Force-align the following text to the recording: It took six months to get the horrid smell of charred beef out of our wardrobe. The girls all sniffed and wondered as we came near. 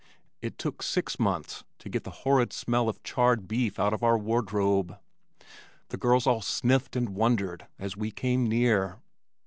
It 0.41 0.57
took 0.57 0.81
six 0.81 1.19
months 1.19 1.63
to 1.77 1.87
get 1.87 2.05
the 2.05 2.09
horrid 2.25 2.51
smell 2.53 2.89
of 2.89 3.03
charred 3.03 3.47
beef 3.47 3.77
out 3.77 3.93
of 3.93 4.01
our 4.01 4.17
wardrobe. 4.17 4.97
The 5.89 5.97
girls 5.97 6.25
all 6.25 6.41
sniffed 6.41 6.95
and 6.95 7.09
wondered 7.09 7.67
as 7.77 7.95
we 7.95 8.09
came 8.09 8.47
near. 8.49 8.97